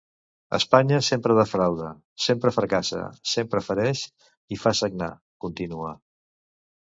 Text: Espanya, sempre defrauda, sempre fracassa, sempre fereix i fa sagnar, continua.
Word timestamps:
Espanya, 0.57 0.99
sempre 1.07 1.35
defrauda, 1.39 1.89
sempre 2.27 2.53
fracassa, 2.55 3.03
sempre 3.33 3.63
fereix 3.67 4.01
i 4.57 4.61
fa 4.65 4.75
sagnar, 4.79 5.11
continua. 5.47 5.93